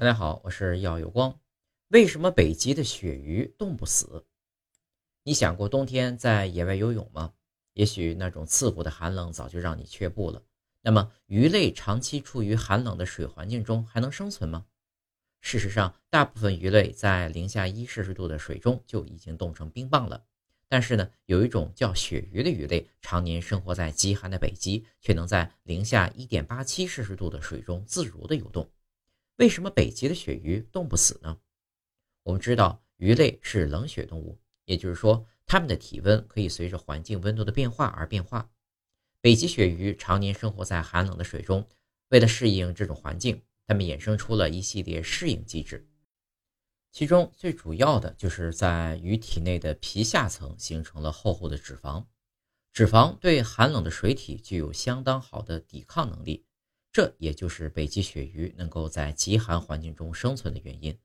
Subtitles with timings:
[0.00, 1.40] 大家好，我是耀有光。
[1.88, 4.24] 为什么北极的鳕鱼冻不死？
[5.24, 7.32] 你想过冬天在野外游泳吗？
[7.72, 10.40] 也许那种刺骨的寒冷早就让你却步了。
[10.82, 14.66] 那么，鱼类长期处于寒冷的水环境中还能生存吗？
[15.40, 20.24] 事实上，大部分鱼类在零下一摄氏度的水中就已经冻成冰棒了。
[20.68, 28.70] 但是呢，有一种叫鳕鱼的鱼类，常年生活在极寒的北极，却能在零下一点八七摄氏度的水中自如的游动。
[29.38, 31.38] 为什么北极的鳕鱼冻不死呢？
[32.24, 38.50] 我们知道，鱼类是冷血动物，也就是说，它们的体温可以随着环境温度的变化而变化。
[39.20, 41.64] 北极鳕鱼常年生活在寒冷的水中，
[42.08, 45.88] 为了适应这种环境，它们衍生出了一系列适应机制，
[46.90, 52.04] 其中最主要的就是在鱼体内的皮下层形成了厚厚的脂肪，
[52.72, 56.44] 脂肪对寒冷的水体具有相当好的抵抗能力。
[56.98, 60.98] 这也就是北极鳕鱼能够在极寒环境中生存的原因，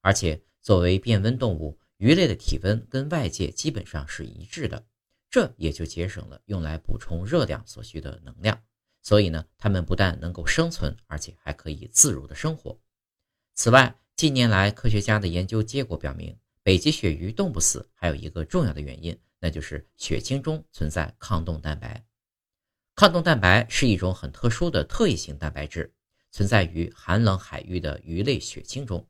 [0.00, 4.86] 而且作为变温动物，鱼类的体温跟外界基本上是一致的，
[5.28, 8.62] 这也就节省了用来补充热量所需的能量。
[9.02, 12.78] 所以呢，它们不但能够生存，而且还可以自如的生活。
[13.56, 22.06] 此外，近年来科学家的研究结果表明，北极鳕鱼冻不死还有一个重要的原因，那就是血清中存在抗冻蛋白。
[23.00, 25.90] 抗冻蛋白是一种很特殊的特异性蛋白质，
[26.30, 29.08] 存在于寒冷海域的鱼类血清中。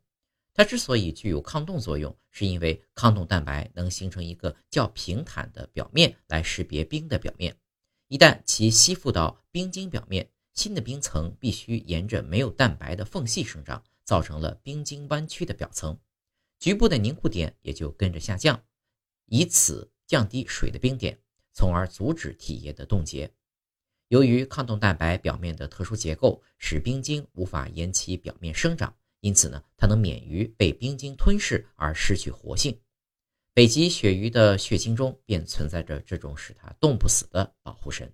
[0.55, 7.57] 它之所以具有抗冻作用，是因为抗冻蛋白能形成一个较平坦的表面来识别冰的表面。
[8.07, 15.99] 一旦其吸附到冰晶表面，新的冰层必须沿着没有蛋白的缝隙生长，造成了冰晶弯曲的表层，
[16.61, 18.63] 局部的凝固点也就跟着下降，
[19.27, 21.19] 以此降低水的冰点，
[21.53, 23.29] 从而阻止体液的冻结。
[24.11, 32.77] 由于抗冻蛋白表面的特殊结构，使冰晶无法沿其表面生长，因此呢，它能免于被冰晶吞噬而失去活性。
[33.55, 38.13] 北极鳕鱼的血清中便存在着这种使它冻不死的保护神。